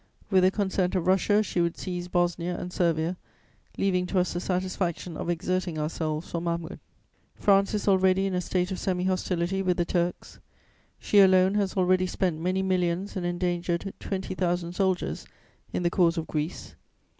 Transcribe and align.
With 0.31 0.41
the 0.41 0.49
consent 0.49 0.95
of 0.95 1.05
Russia, 1.05 1.43
she 1.43 1.61
would 1.61 1.77
seize 1.77 2.07
Bosnia 2.07 2.57
and 2.59 2.73
Servia, 2.73 3.17
leaving 3.77 4.07
to 4.07 4.17
us 4.17 4.33
the 4.33 4.39
satisfaction 4.39 5.15
of 5.15 5.29
exerting 5.29 5.77
ourselves 5.77 6.27
for 6.31 6.41
Mahmud. 6.41 6.79
"France 7.35 7.75
is 7.75 7.87
already 7.87 8.25
in 8.25 8.33
a 8.33 8.41
state 8.41 8.71
of 8.71 8.79
semi 8.79 9.03
hostility 9.03 9.61
with 9.61 9.77
the 9.77 9.85
Turks; 9.85 10.39
she 10.97 11.19
alone 11.19 11.53
has 11.53 11.75
already 11.77 12.07
spent 12.07 12.41
many 12.41 12.63
millions 12.63 13.15
and 13.15 13.27
endangered 13.27 13.93
twenty 13.99 14.33
thousand 14.33 14.73
soldiers 14.73 15.27
in 15.71 15.83
the 15.83 15.91
cause 15.91 16.17
of 16.17 16.25
Greece. 16.25 16.73